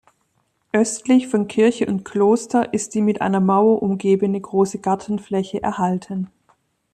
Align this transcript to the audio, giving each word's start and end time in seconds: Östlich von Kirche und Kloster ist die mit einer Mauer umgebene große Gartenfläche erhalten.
Östlich 0.71 1.27
von 1.27 1.47
Kirche 1.47 1.85
und 1.85 2.05
Kloster 2.05 2.73
ist 2.73 2.95
die 2.95 3.01
mit 3.03 3.21
einer 3.21 3.39
Mauer 3.39 3.83
umgebene 3.83 4.41
große 4.41 4.79
Gartenfläche 4.79 5.61
erhalten. 5.61 6.31